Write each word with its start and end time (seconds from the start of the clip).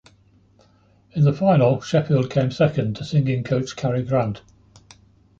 In 1.11 1.25
the 1.25 1.31
final, 1.31 1.79
Sheffield 1.79 2.31
came 2.31 2.49
second 2.49 2.95
to 2.95 3.05
singing 3.05 3.43
coach 3.43 3.75
Carrie 3.75 4.01
Grant. 4.01 4.41